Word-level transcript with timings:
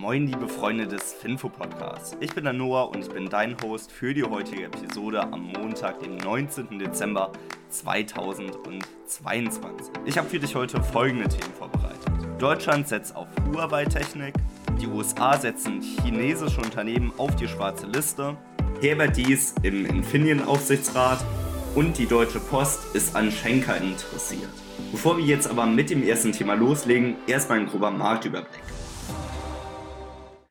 Moin, 0.00 0.26
liebe 0.26 0.48
Freunde 0.48 0.86
des 0.86 1.12
Finfo-Podcasts. 1.12 2.16
Ich 2.20 2.34
bin 2.34 2.44
der 2.44 2.54
Noah 2.54 2.88
und 2.88 3.02
ich 3.02 3.10
bin 3.10 3.28
dein 3.28 3.54
Host 3.62 3.92
für 3.92 4.14
die 4.14 4.22
heutige 4.22 4.64
Episode 4.64 5.30
am 5.30 5.52
Montag, 5.52 6.00
den 6.00 6.16
19. 6.16 6.78
Dezember 6.78 7.32
2022. 7.68 9.92
Ich 10.06 10.16
habe 10.16 10.26
für 10.26 10.38
dich 10.38 10.54
heute 10.54 10.82
folgende 10.82 11.28
Themen 11.28 11.52
vorbereitet. 11.52 12.00
Deutschland 12.38 12.88
setzt 12.88 13.14
auf 13.14 13.28
Huawei-Technik, 13.52 14.32
die 14.80 14.86
USA 14.86 15.36
setzen 15.36 15.82
chinesische 15.82 16.62
Unternehmen 16.62 17.12
auf 17.18 17.36
die 17.36 17.46
schwarze 17.46 17.86
Liste, 17.86 18.38
Herbert 18.80 19.18
Dies 19.18 19.54
im 19.62 19.84
Infineon-Aufsichtsrat 19.84 21.22
und 21.74 21.98
die 21.98 22.06
Deutsche 22.06 22.40
Post 22.40 22.94
ist 22.94 23.14
an 23.14 23.30
Schenker 23.30 23.76
interessiert. 23.76 24.48
Bevor 24.92 25.18
wir 25.18 25.26
jetzt 25.26 25.50
aber 25.50 25.66
mit 25.66 25.90
dem 25.90 26.02
ersten 26.02 26.32
Thema 26.32 26.54
loslegen, 26.54 27.16
erstmal 27.26 27.58
ein 27.58 27.66
grober 27.66 27.90
Marktüberblick. 27.90 28.62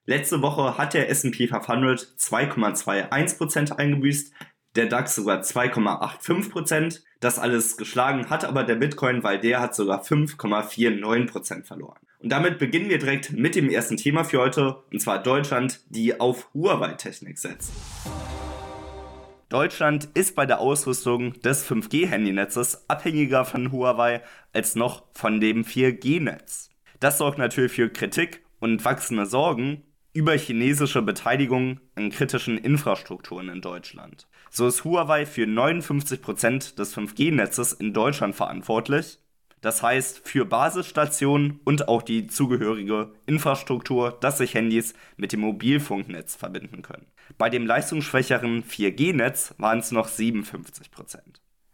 Letzte 0.09 0.41
Woche 0.41 0.75
hat 0.79 0.95
der 0.95 1.07
S&P 1.11 1.47
500 1.47 2.15
2,21% 2.17 3.73
eingebüßt, 3.73 4.33
der 4.75 4.87
DAX 4.87 5.13
sogar 5.13 5.41
2,85%. 5.41 7.01
Das 7.19 7.37
alles 7.37 7.77
geschlagen 7.77 8.27
hat 8.31 8.43
aber 8.43 8.64
der 8.64 8.73
Bitcoin, 8.73 9.21
weil 9.21 9.39
der 9.39 9.61
hat 9.61 9.75
sogar 9.75 10.03
5,49% 10.03 11.64
verloren. 11.64 12.00
Und 12.17 12.31
damit 12.31 12.57
beginnen 12.57 12.89
wir 12.89 12.97
direkt 12.97 13.33
mit 13.33 13.53
dem 13.53 13.69
ersten 13.69 13.97
Thema 13.97 14.23
für 14.23 14.39
heute, 14.39 14.77
und 14.91 15.00
zwar 15.00 15.21
Deutschland, 15.21 15.81
die 15.89 16.19
auf 16.19 16.50
Huawei-Technik 16.55 17.37
setzt. 17.37 17.71
Deutschland 19.50 20.09
ist 20.15 20.33
bei 20.33 20.47
der 20.47 20.59
Ausrüstung 20.59 21.39
des 21.41 21.69
5G-Handynetzes 21.69 22.89
abhängiger 22.89 23.45
von 23.45 23.71
Huawei 23.71 24.23
als 24.53 24.73
noch 24.73 25.03
von 25.14 25.39
dem 25.39 25.64
4G-Netz. 25.65 26.71
Das 27.00 27.19
sorgt 27.19 27.37
natürlich 27.37 27.73
für 27.73 27.89
Kritik 27.89 28.43
und 28.59 28.83
wachsende 28.83 29.28
Sorgen 29.28 29.83
über 30.13 30.37
chinesische 30.37 31.01
Beteiligung 31.01 31.79
an 31.95 32.09
kritischen 32.09 32.58
Infrastrukturen 32.58 33.50
in 33.50 33.61
Deutschland. 33.61 34.28
So 34.50 34.67
ist 34.67 34.84
Huawei 34.84 35.25
für 35.25 35.44
59% 35.44 36.75
des 36.75 36.95
5G-Netzes 36.95 37.73
in 37.73 37.94
Deutschland 37.94 38.36
verantwortlich. 38.36 39.19
Das 39.61 39.84
heißt 39.84 40.28
für 40.28 40.45
Basisstationen 40.45 41.59
und 41.66 41.89
auch 41.89 42.02
die 42.02 42.28
zugehörige 42.28 43.11
Infrastruktur, 43.25 44.17
dass 44.22 44.38
sich 44.38 44.53
Handys 44.53 44.94
mit 45.17 45.34
dem 45.34 45.42
Mobilfunknetz 45.42 46.36
verbinden 46.36 46.81
können. 46.81 47.08
Bei 47.38 47.50
dem 47.50 47.67
leistungsschwächeren 47.67 48.64
4G-Netz 48.64 49.56
waren 49.58 49.80
es 49.80 49.91
noch 49.91 50.08
57%. 50.08 51.17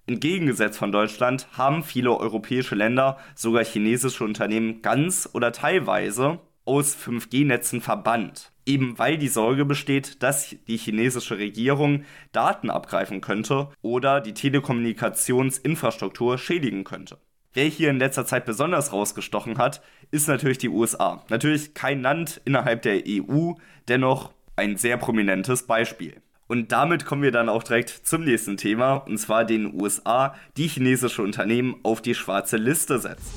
Entgegengesetzt 0.07 0.77
von 0.77 0.91
Deutschland 0.91 1.47
haben 1.53 1.83
viele 1.83 2.15
europäische 2.15 2.75
Länder 2.75 3.17
sogar 3.33 3.63
chinesische 3.63 4.23
Unternehmen 4.23 4.81
ganz 4.81 5.29
oder 5.33 5.51
teilweise 5.51 6.39
aus 6.65 6.95
5G-Netzen 6.95 7.81
verbannt. 7.81 8.51
Eben 8.65 8.97
weil 8.97 9.17
die 9.17 9.27
Sorge 9.27 9.63
besteht, 9.63 10.23
dass 10.23 10.55
die 10.67 10.77
chinesische 10.77 11.37
Regierung 11.37 12.03
Daten 12.31 12.69
abgreifen 12.69 13.21
könnte 13.21 13.69
oder 13.81 14.21
die 14.21 14.33
Telekommunikationsinfrastruktur 14.33 16.37
schädigen 16.37 16.83
könnte. 16.83 17.19
Wer 17.53 17.65
hier 17.65 17.89
in 17.89 17.99
letzter 17.99 18.25
Zeit 18.25 18.45
besonders 18.45 18.91
rausgestochen 18.91 19.57
hat, 19.57 19.81
ist 20.11 20.27
natürlich 20.27 20.57
die 20.57 20.67
USA. 20.67 21.23
Natürlich 21.29 21.73
kein 21.73 22.01
Land 22.01 22.41
innerhalb 22.43 22.81
der 22.81 23.03
EU, 23.07 23.53
dennoch 23.87 24.33
ein 24.57 24.75
sehr 24.75 24.97
prominentes 24.97 25.63
Beispiel. 25.63 26.21
Und 26.47 26.71
damit 26.71 27.05
kommen 27.05 27.23
wir 27.23 27.31
dann 27.31 27.49
auch 27.49 27.63
direkt 27.63 27.89
zum 27.89 28.23
nächsten 28.23 28.57
Thema, 28.57 28.95
und 28.95 29.17
zwar 29.17 29.45
den 29.45 29.73
USA, 29.73 30.35
die 30.57 30.67
chinesische 30.67 31.23
Unternehmen 31.23 31.75
auf 31.83 32.01
die 32.01 32.13
schwarze 32.13 32.57
Liste 32.57 32.99
setzen. 32.99 33.33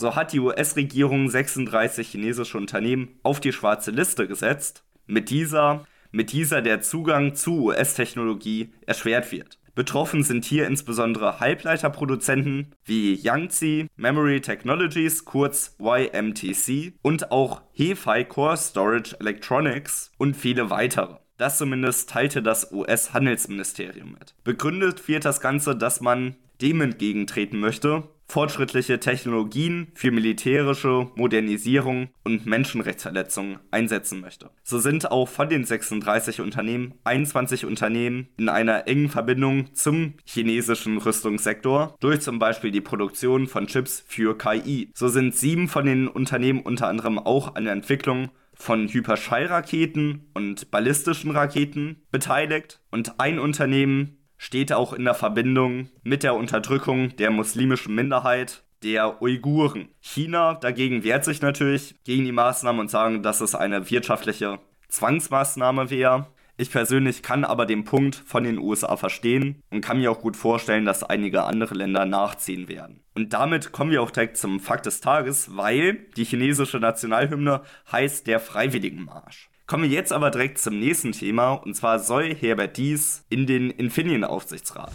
So 0.00 0.16
hat 0.16 0.32
die 0.32 0.40
US-Regierung 0.40 1.28
36 1.28 2.08
chinesische 2.08 2.56
Unternehmen 2.56 3.18
auf 3.22 3.38
die 3.38 3.52
schwarze 3.52 3.90
Liste 3.90 4.26
gesetzt, 4.26 4.82
mit 5.06 5.28
dieser, 5.28 5.84
mit 6.10 6.32
dieser 6.32 6.62
der 6.62 6.80
Zugang 6.80 7.34
zu 7.34 7.64
US-Technologie 7.64 8.72
erschwert 8.86 9.30
wird. 9.30 9.58
Betroffen 9.74 10.22
sind 10.22 10.46
hier 10.46 10.66
insbesondere 10.66 11.38
Halbleiterproduzenten 11.38 12.74
wie 12.82 13.12
Yangtze 13.14 13.88
Memory 13.96 14.40
Technologies, 14.40 15.26
kurz 15.26 15.76
YMTC, 15.78 16.94
und 17.02 17.30
auch 17.30 17.60
Hefei 17.74 18.24
Core 18.24 18.56
Storage 18.56 19.16
Electronics 19.20 20.12
und 20.16 20.34
viele 20.34 20.70
weitere. 20.70 21.16
Das 21.36 21.58
zumindest 21.58 22.08
teilte 22.08 22.42
das 22.42 22.72
US-Handelsministerium 22.72 24.12
mit. 24.12 24.34
Begründet 24.44 25.06
wird 25.08 25.26
das 25.26 25.42
Ganze, 25.42 25.76
dass 25.76 26.00
man 26.00 26.36
dem 26.62 26.80
entgegentreten 26.80 27.60
möchte, 27.60 28.04
fortschrittliche 28.30 29.00
Technologien 29.00 29.88
für 29.94 30.10
militärische 30.12 31.08
Modernisierung 31.16 32.08
und 32.24 32.46
Menschenrechtsverletzungen 32.46 33.58
einsetzen 33.70 34.20
möchte. 34.20 34.50
So 34.62 34.78
sind 34.78 35.10
auch 35.10 35.28
von 35.28 35.48
den 35.48 35.64
36 35.64 36.40
Unternehmen 36.40 36.94
21 37.04 37.66
Unternehmen 37.66 38.28
in 38.36 38.48
einer 38.48 38.86
engen 38.86 39.08
Verbindung 39.08 39.74
zum 39.74 40.14
chinesischen 40.24 40.98
Rüstungssektor 40.98 41.96
durch 42.00 42.20
zum 42.20 42.38
Beispiel 42.38 42.70
die 42.70 42.80
Produktion 42.80 43.46
von 43.46 43.66
Chips 43.66 44.04
für 44.06 44.38
KI. 44.38 44.90
So 44.94 45.08
sind 45.08 45.34
sieben 45.34 45.68
von 45.68 45.84
den 45.84 46.06
Unternehmen 46.08 46.60
unter 46.60 46.88
anderem 46.88 47.18
auch 47.18 47.56
an 47.56 47.64
der 47.64 47.72
Entwicklung 47.72 48.30
von 48.60 48.88
Hyperschallraketen 48.88 50.28
und 50.34 50.70
ballistischen 50.70 51.30
Raketen 51.30 52.02
beteiligt 52.10 52.80
und 52.90 53.18
ein 53.18 53.38
Unternehmen 53.38 54.18
steht 54.40 54.72
auch 54.72 54.94
in 54.94 55.04
der 55.04 55.14
Verbindung 55.14 55.90
mit 56.02 56.22
der 56.22 56.34
Unterdrückung 56.34 57.14
der 57.16 57.30
muslimischen 57.30 57.94
Minderheit 57.94 58.64
der 58.82 59.20
Uiguren. 59.20 59.90
China 60.00 60.54
dagegen 60.54 61.04
wehrt 61.04 61.26
sich 61.26 61.42
natürlich 61.42 61.94
gegen 62.04 62.24
die 62.24 62.32
Maßnahmen 62.32 62.80
und 62.80 62.90
sagen, 62.90 63.22
dass 63.22 63.42
es 63.42 63.54
eine 63.54 63.90
wirtschaftliche 63.90 64.58
Zwangsmaßnahme 64.88 65.90
wäre. 65.90 66.26
Ich 66.56 66.70
persönlich 66.70 67.22
kann 67.22 67.44
aber 67.44 67.66
den 67.66 67.84
Punkt 67.84 68.16
von 68.16 68.44
den 68.44 68.58
USA 68.58 68.96
verstehen 68.96 69.62
und 69.70 69.82
kann 69.82 69.98
mir 69.98 70.10
auch 70.10 70.20
gut 70.20 70.38
vorstellen, 70.38 70.86
dass 70.86 71.02
einige 71.02 71.42
andere 71.44 71.74
Länder 71.74 72.06
nachziehen 72.06 72.66
werden. 72.66 73.02
Und 73.14 73.34
damit 73.34 73.72
kommen 73.72 73.90
wir 73.90 74.02
auch 74.02 74.10
direkt 74.10 74.38
zum 74.38 74.58
Fakt 74.58 74.86
des 74.86 75.02
Tages, 75.02 75.54
weil 75.54 76.06
die 76.16 76.24
chinesische 76.24 76.78
Nationalhymne 76.78 77.60
heißt 77.92 78.26
der 78.26 78.40
Freiwilligenmarsch. 78.40 79.50
Kommen 79.70 79.84
wir 79.84 79.90
jetzt 79.90 80.12
aber 80.12 80.32
direkt 80.32 80.58
zum 80.58 80.80
nächsten 80.80 81.12
Thema 81.12 81.52
und 81.52 81.74
zwar 81.74 82.00
soll 82.00 82.34
Herbert 82.34 82.76
Dies 82.76 83.24
in 83.28 83.46
den 83.46 83.70
Infineon-Aufsichtsrat. 83.70 84.90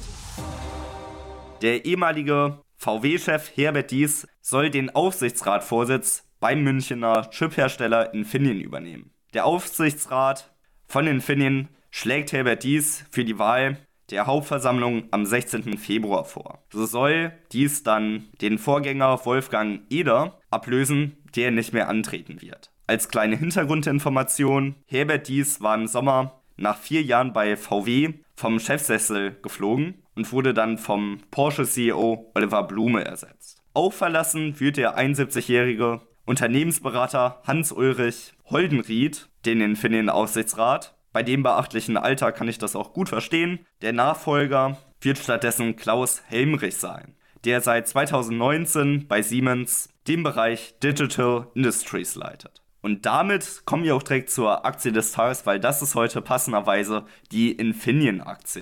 Der 1.61 1.85
ehemalige 1.85 2.59
VW-Chef 2.75 3.55
Herbert 3.55 3.91
Dies 3.91 4.27
soll 4.41 4.69
den 4.69 4.93
Aufsichtsratvorsitz 4.93 6.25
beim 6.41 6.65
Münchner 6.65 7.29
Chiphersteller 7.29 8.13
Infineon 8.13 8.59
übernehmen. 8.59 9.11
Der 9.33 9.45
Aufsichtsrat 9.45 10.53
von 10.89 11.07
Infineon 11.07 11.69
schlägt 11.89 12.33
Herbert 12.33 12.63
Dies 12.63 13.05
für 13.11 13.23
die 13.23 13.39
Wahl 13.39 13.77
der 14.09 14.27
Hauptversammlung 14.27 15.07
am 15.11 15.25
16. 15.25 15.77
Februar 15.77 16.25
vor. 16.25 16.65
So 16.69 16.85
soll 16.85 17.31
dies 17.53 17.83
dann 17.83 18.27
den 18.41 18.57
Vorgänger 18.57 19.25
Wolfgang 19.25 19.83
Eder 19.89 20.37
ablösen, 20.51 21.15
der 21.33 21.51
nicht 21.51 21.71
mehr 21.71 21.87
antreten 21.87 22.41
wird. 22.41 22.74
Als 22.87 23.09
kleine 23.09 23.35
Hintergrundinformation, 23.35 24.75
Herbert 24.85 25.27
Dies 25.27 25.59
war 25.59 25.73
im 25.73 25.87
Sommer 25.87 26.43
nach 26.55 26.77
vier 26.77 27.01
Jahren 27.01 27.33
bei 27.33 27.57
VW 27.57 28.13
vom 28.35 28.59
Chefsessel 28.59 29.37
geflogen 29.41 30.03
und 30.15 30.31
wurde 30.31 30.53
dann 30.53 30.77
vom 30.77 31.19
Porsche-CEO 31.31 32.31
Oliver 32.35 32.63
Blume 32.63 33.03
ersetzt. 33.03 33.63
Auch 33.73 33.91
verlassen 33.91 34.59
wird 34.59 34.77
der 34.77 34.99
71-jährige 34.99 36.01
Unternehmensberater 36.25 37.41
Hans-Ulrich 37.45 38.33
Holdenried 38.45 39.29
den 39.45 39.61
Infineon-Aufsichtsrat. 39.61 40.95
Bei 41.11 41.23
dem 41.23 41.41
beachtlichen 41.41 41.97
Alter 41.97 42.31
kann 42.31 42.47
ich 42.47 42.59
das 42.59 42.75
auch 42.75 42.93
gut 42.93 43.09
verstehen. 43.09 43.65
Der 43.81 43.93
Nachfolger 43.93 44.77
wird 45.01 45.17
stattdessen 45.17 45.75
Klaus 45.75 46.21
Helmrich 46.27 46.77
sein, 46.77 47.15
der 47.45 47.61
seit 47.61 47.87
2019 47.87 49.07
bei 49.07 49.23
Siemens 49.23 49.89
den 50.07 50.21
Bereich 50.21 50.79
Digital 50.79 51.47
Industries 51.55 52.15
leitet. 52.15 52.64
Und 52.85 53.07
damit 53.07 53.63
kommen 53.65 53.83
wir 53.83 53.95
auch 53.95 54.03
direkt 54.03 54.29
zur 54.29 54.63
Aktie 54.63 54.91
des 54.91 55.11
Tages, 55.11 55.47
weil 55.47 55.59
das 55.59 55.81
ist 55.81 55.95
heute 55.95 56.21
passenderweise 56.21 57.05
die 57.31 57.51
Infineon-Aktie. 57.51 58.61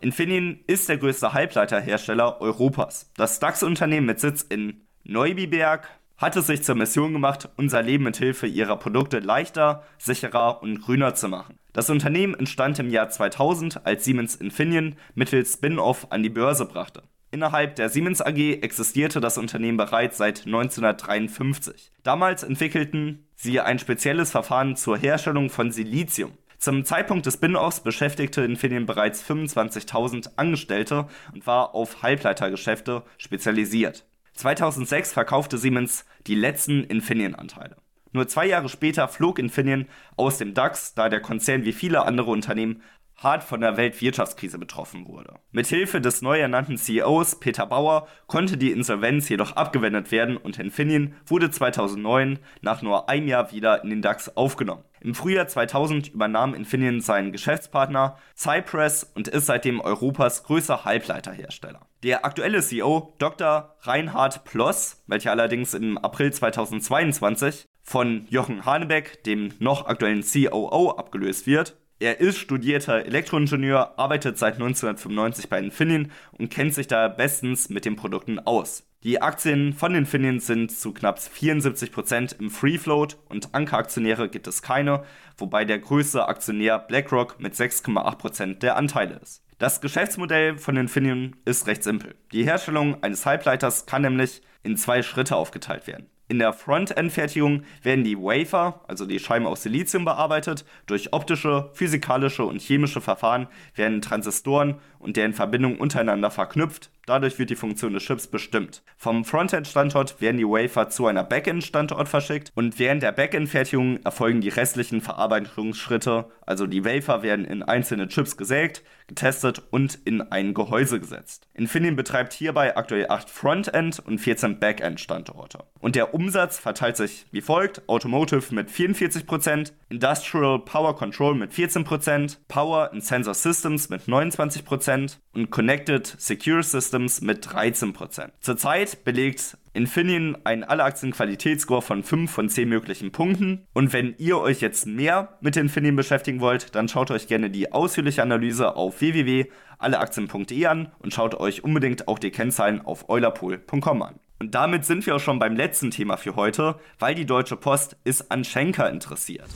Infineon 0.00 0.60
ist 0.68 0.88
der 0.88 0.98
größte 0.98 1.32
Halbleiterhersteller 1.32 2.40
Europas. 2.40 3.10
Das 3.16 3.40
DAX-Unternehmen 3.40 4.06
mit 4.06 4.20
Sitz 4.20 4.42
in 4.42 4.82
Neubiberg 5.02 5.88
hat 6.18 6.36
es 6.36 6.46
sich 6.46 6.62
zur 6.62 6.76
Mission 6.76 7.12
gemacht, 7.12 7.48
unser 7.56 7.82
Leben 7.82 8.04
mit 8.04 8.18
Hilfe 8.18 8.46
ihrer 8.46 8.76
Produkte 8.76 9.18
leichter, 9.18 9.82
sicherer 9.98 10.62
und 10.62 10.82
grüner 10.82 11.16
zu 11.16 11.26
machen. 11.26 11.58
Das 11.72 11.90
Unternehmen 11.90 12.36
entstand 12.36 12.78
im 12.78 12.90
Jahr 12.90 13.08
2000, 13.08 13.84
als 13.84 14.04
Siemens 14.04 14.36
Infineon 14.36 14.94
mittels 15.16 15.54
Spin-off 15.54 16.06
an 16.10 16.22
die 16.22 16.30
Börse 16.30 16.66
brachte. 16.66 17.02
Innerhalb 17.36 17.76
der 17.76 17.90
Siemens 17.90 18.22
AG 18.22 18.62
existierte 18.62 19.20
das 19.20 19.36
Unternehmen 19.36 19.76
bereits 19.76 20.16
seit 20.16 20.46
1953. 20.46 21.92
Damals 22.02 22.42
entwickelten 22.42 23.26
sie 23.34 23.60
ein 23.60 23.78
spezielles 23.78 24.30
Verfahren 24.30 24.74
zur 24.74 24.96
Herstellung 24.96 25.50
von 25.50 25.70
Silizium. 25.70 26.32
Zum 26.56 26.86
Zeitpunkt 26.86 27.26
des 27.26 27.34
Spin-offs 27.34 27.80
beschäftigte 27.80 28.40
Infineon 28.40 28.86
bereits 28.86 29.22
25.000 29.22 30.30
Angestellte 30.36 31.08
und 31.34 31.46
war 31.46 31.74
auf 31.74 32.02
Halbleitergeschäfte 32.02 33.02
spezialisiert. 33.18 34.06
2006 34.32 35.12
verkaufte 35.12 35.58
Siemens 35.58 36.06
die 36.26 36.36
letzten 36.36 36.84
Infineon-Anteile. 36.84 37.76
Nur 38.12 38.28
zwei 38.28 38.46
Jahre 38.46 38.70
später 38.70 39.08
flog 39.08 39.38
Infineon 39.38 39.84
aus 40.16 40.38
dem 40.38 40.54
DAX, 40.54 40.94
da 40.94 41.10
der 41.10 41.20
Konzern 41.20 41.66
wie 41.66 41.74
viele 41.74 42.06
andere 42.06 42.30
Unternehmen 42.30 42.80
hart 43.16 43.42
von 43.42 43.60
der 43.60 43.76
Weltwirtschaftskrise 43.76 44.58
betroffen 44.58 45.06
wurde. 45.06 45.34
Mithilfe 45.52 46.00
des 46.00 46.22
neu 46.22 46.38
ernannten 46.38 46.76
CEOs 46.76 47.40
Peter 47.40 47.66
Bauer 47.66 48.06
konnte 48.26 48.56
die 48.56 48.72
Insolvenz 48.72 49.28
jedoch 49.28 49.56
abgewendet 49.56 50.12
werden 50.12 50.36
und 50.36 50.58
Infineon 50.58 51.14
wurde 51.26 51.50
2009 51.50 52.38
nach 52.60 52.82
nur 52.82 53.08
einem 53.08 53.28
Jahr 53.28 53.52
wieder 53.52 53.82
in 53.82 53.90
den 53.90 54.02
DAX 54.02 54.36
aufgenommen. 54.36 54.84
Im 55.00 55.14
Frühjahr 55.14 55.46
2000 55.46 56.08
übernahm 56.08 56.54
Infineon 56.54 57.00
seinen 57.00 57.32
Geschäftspartner 57.32 58.18
Cypress 58.36 59.04
und 59.14 59.28
ist 59.28 59.46
seitdem 59.46 59.80
Europas 59.80 60.42
größter 60.44 60.84
Halbleiterhersteller. 60.84 61.86
Der 62.02 62.24
aktuelle 62.24 62.60
CEO, 62.60 63.14
Dr. 63.18 63.76
Reinhard 63.82 64.44
Ploss, 64.44 65.02
welcher 65.06 65.30
allerdings 65.30 65.74
im 65.74 65.96
April 65.98 66.32
2022 66.32 67.66
von 67.82 68.26
Jochen 68.30 68.66
Hanebeck, 68.66 69.22
dem 69.24 69.52
noch 69.60 69.86
aktuellen 69.86 70.24
COO, 70.24 70.90
abgelöst 70.90 71.46
wird, 71.46 71.76
er 71.98 72.20
ist 72.20 72.38
studierter 72.38 73.06
Elektroingenieur, 73.06 73.98
arbeitet 73.98 74.38
seit 74.38 74.54
1995 74.54 75.48
bei 75.48 75.58
Infineon 75.58 76.10
und 76.32 76.50
kennt 76.50 76.74
sich 76.74 76.86
da 76.86 77.08
bestens 77.08 77.70
mit 77.70 77.84
den 77.84 77.96
Produkten 77.96 78.38
aus. 78.38 78.86
Die 79.02 79.22
Aktien 79.22 79.72
von 79.72 79.94
Infineon 79.94 80.40
sind 80.40 80.72
zu 80.72 80.92
knapp 80.92 81.18
74% 81.18 82.38
im 82.38 82.50
Free 82.50 82.76
Float 82.76 83.18
und 83.28 83.54
Ankeraktionäre 83.54 84.28
gibt 84.28 84.46
es 84.46 84.62
keine, 84.62 85.04
wobei 85.38 85.64
der 85.64 85.78
größte 85.78 86.26
Aktionär 86.26 86.78
BlackRock 86.78 87.40
mit 87.40 87.54
6,8% 87.54 88.58
der 88.58 88.76
Anteile 88.76 89.20
ist. 89.22 89.42
Das 89.58 89.80
Geschäftsmodell 89.80 90.58
von 90.58 90.76
Infineon 90.76 91.36
ist 91.46 91.66
recht 91.66 91.82
simpel. 91.82 92.14
Die 92.32 92.44
Herstellung 92.44 93.02
eines 93.02 93.24
Halbleiters 93.24 93.86
kann 93.86 94.02
nämlich 94.02 94.42
in 94.62 94.76
zwei 94.76 95.02
Schritte 95.02 95.36
aufgeteilt 95.36 95.86
werden. 95.86 96.10
In 96.28 96.40
der 96.40 96.52
Frontend-Fertigung 96.52 97.62
werden 97.82 98.02
die 98.02 98.18
Wafer, 98.18 98.80
also 98.88 99.06
die 99.06 99.20
Scheiben 99.20 99.46
aus 99.46 99.62
Silizium, 99.62 100.04
bearbeitet. 100.04 100.64
Durch 100.86 101.12
optische, 101.12 101.70
physikalische 101.72 102.44
und 102.44 102.60
chemische 102.60 103.00
Verfahren 103.00 103.46
werden 103.76 104.02
Transistoren 104.02 104.80
und 104.98 105.16
deren 105.16 105.34
Verbindungen 105.34 105.78
untereinander 105.78 106.32
verknüpft. 106.32 106.90
Dadurch 107.06 107.38
wird 107.38 107.50
die 107.50 107.56
Funktion 107.56 107.92
des 107.92 108.02
Chips 108.02 108.26
bestimmt. 108.26 108.82
Vom 108.96 109.24
Frontend-Standort 109.24 110.20
werden 110.20 110.38
die 110.38 110.44
Wafer 110.44 110.88
zu 110.88 111.06
einer 111.06 111.22
Backend-Standort 111.22 112.08
verschickt 112.08 112.50
und 112.56 112.80
während 112.80 113.02
der 113.02 113.12
Backend-Fertigung 113.12 114.00
erfolgen 114.04 114.40
die 114.40 114.48
restlichen 114.48 115.00
Verarbeitungsschritte, 115.00 116.26
also 116.44 116.66
die 116.66 116.84
Wafer 116.84 117.22
werden 117.22 117.44
in 117.44 117.62
einzelne 117.62 118.08
Chips 118.08 118.36
gesägt, 118.36 118.82
getestet 119.06 119.62
und 119.70 119.98
in 120.04 120.20
ein 120.20 120.52
Gehäuse 120.52 120.98
gesetzt. 120.98 121.48
Infineon 121.54 121.94
betreibt 121.94 122.32
hierbei 122.32 122.76
aktuell 122.76 123.06
8 123.08 123.30
Frontend- 123.30 124.00
und 124.00 124.18
14 124.18 124.58
Backend-Standorte. 124.58 125.64
Und 125.78 125.94
der 125.94 126.12
Umsatz 126.12 126.58
verteilt 126.58 126.96
sich 126.96 127.26
wie 127.30 127.40
folgt: 127.40 127.88
Automotive 127.88 128.52
mit 128.52 128.68
44%, 128.68 129.72
Industrial 129.88 130.58
Power 130.58 130.96
Control 130.96 131.36
mit 131.36 131.52
14%, 131.52 132.38
Power 132.48 132.90
and 132.92 133.04
Sensor 133.04 133.34
Systems 133.34 133.88
mit 133.90 134.02
29% 134.02 135.18
und 135.36 135.50
Connected 135.50 136.06
Secure 136.18 136.62
Systems 136.62 137.20
mit 137.20 137.46
13%. 137.46 138.30
Zurzeit 138.40 139.04
belegt 139.04 139.58
Infineon 139.74 140.38
einen 140.44 140.64
Alle-Aktien-Qualitätsscore 140.64 141.82
von 141.82 142.02
5 142.02 142.30
von 142.30 142.48
10 142.48 142.68
möglichen 142.68 143.12
Punkten. 143.12 143.66
Und 143.74 143.92
wenn 143.92 144.14
ihr 144.16 144.38
euch 144.38 144.62
jetzt 144.62 144.86
mehr 144.86 145.36
mit 145.42 145.56
Infineon 145.56 145.94
beschäftigen 145.94 146.40
wollt, 146.40 146.74
dann 146.74 146.88
schaut 146.88 147.10
euch 147.10 147.28
gerne 147.28 147.50
die 147.50 147.72
ausführliche 147.72 148.22
Analyse 148.22 148.74
auf 148.74 149.00
www.alleaktien.de 149.00 150.66
an 150.66 150.90
und 151.00 151.12
schaut 151.12 151.34
euch 151.34 151.62
unbedingt 151.62 152.08
auch 152.08 152.18
die 152.18 152.30
Kennzahlen 152.30 152.80
auf 152.80 153.10
eulerpool.com 153.10 154.02
an. 154.02 154.14
Und 154.38 154.54
damit 154.54 154.84
sind 154.86 155.04
wir 155.06 155.16
auch 155.16 155.20
schon 155.20 155.38
beim 155.38 155.56
letzten 155.56 155.90
Thema 155.90 156.16
für 156.16 156.36
heute, 156.36 156.76
weil 156.98 157.14
die 157.14 157.26
Deutsche 157.26 157.56
Post 157.56 157.96
ist 158.04 158.30
an 158.30 158.44
Schenker 158.44 158.90
interessiert. 158.90 159.48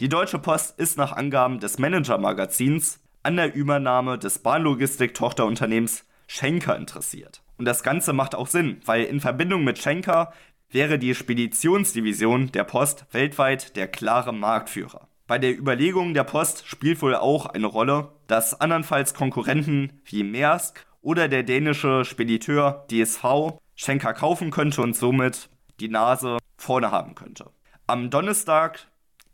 Die 0.00 0.08
Deutsche 0.08 0.38
Post 0.38 0.78
ist 0.78 0.98
nach 0.98 1.12
Angaben 1.12 1.60
des 1.60 1.78
Manager-Magazins 1.78 3.00
an 3.24 3.36
der 3.36 3.54
Übernahme 3.54 4.18
des 4.18 4.38
Bahnlogistik-Tochterunternehmens 4.38 6.04
Schenker 6.26 6.76
interessiert. 6.76 7.42
Und 7.56 7.64
das 7.64 7.82
Ganze 7.82 8.12
macht 8.12 8.34
auch 8.34 8.46
Sinn, 8.46 8.80
weil 8.84 9.04
in 9.04 9.20
Verbindung 9.20 9.64
mit 9.64 9.78
Schenker 9.78 10.32
wäre 10.70 10.98
die 10.98 11.14
Speditionsdivision 11.14 12.52
der 12.52 12.64
Post 12.64 13.06
weltweit 13.12 13.76
der 13.76 13.88
klare 13.88 14.32
Marktführer. 14.32 15.08
Bei 15.26 15.38
der 15.38 15.56
Überlegung 15.56 16.12
der 16.12 16.24
Post 16.24 16.66
spielt 16.66 17.00
wohl 17.00 17.14
auch 17.14 17.46
eine 17.46 17.66
Rolle, 17.66 18.10
dass 18.26 18.60
andernfalls 18.60 19.14
Konkurrenten 19.14 20.00
wie 20.04 20.22
Maersk 20.22 20.86
oder 21.00 21.28
der 21.28 21.44
dänische 21.44 22.04
Spediteur 22.04 22.86
DSV 22.90 23.58
Schenker 23.74 24.12
kaufen 24.12 24.50
könnte 24.50 24.82
und 24.82 24.94
somit 24.94 25.48
die 25.80 25.88
Nase 25.88 26.38
vorne 26.58 26.90
haben 26.90 27.14
könnte. 27.14 27.50
Am 27.86 28.10
Donnerstag 28.10 28.86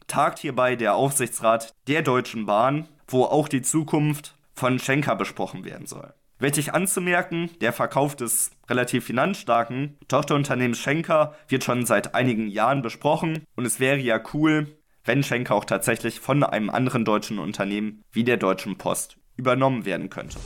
tagt 0.06 0.38
hierbei 0.38 0.76
der 0.76 0.94
Aufsichtsrat 0.94 1.74
der 1.86 2.02
Deutschen 2.02 2.46
Bahn, 2.46 2.88
wo 3.12 3.24
auch 3.24 3.48
die 3.48 3.62
Zukunft 3.62 4.36
von 4.54 4.78
Schenker 4.78 5.16
besprochen 5.16 5.64
werden 5.64 5.86
soll. 5.86 6.12
Wichtig 6.38 6.72
anzumerken, 6.72 7.50
der 7.60 7.72
Verkauf 7.72 8.16
des 8.16 8.50
relativ 8.68 9.04
finanzstarken 9.04 9.98
Tochterunternehmens 10.08 10.78
Schenker 10.78 11.34
wird 11.48 11.64
schon 11.64 11.84
seit 11.84 12.14
einigen 12.14 12.48
Jahren 12.48 12.80
besprochen 12.80 13.44
und 13.56 13.66
es 13.66 13.78
wäre 13.78 13.98
ja 13.98 14.20
cool, 14.32 14.78
wenn 15.04 15.22
Schenker 15.22 15.54
auch 15.54 15.66
tatsächlich 15.66 16.20
von 16.20 16.42
einem 16.42 16.70
anderen 16.70 17.04
deutschen 17.04 17.38
Unternehmen 17.38 18.02
wie 18.10 18.24
der 18.24 18.38
Deutschen 18.38 18.78
Post 18.78 19.18
übernommen 19.36 19.84
werden 19.84 20.08
könnte. 20.08 20.38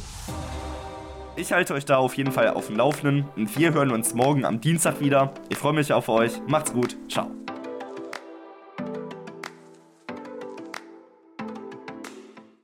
Ich 1.37 1.53
halte 1.53 1.75
euch 1.75 1.85
da 1.85 1.97
auf 1.97 2.17
jeden 2.17 2.33
Fall 2.33 2.49
auf 2.49 2.69
dem 2.69 2.77
Laufenden 2.77 3.25
und 3.37 3.57
wir 3.59 3.73
hören 3.73 3.91
uns 3.91 4.15
morgen 4.15 4.45
am 4.45 4.61
Dienstag 4.61 5.01
wieder. 5.01 5.35
Ich 5.49 5.59
freue 5.59 5.73
mich 5.73 5.93
auf 5.93 6.09
euch. 6.09 6.41
Macht's 6.47 6.73
gut. 6.73 6.97
Ciao. 7.09 7.44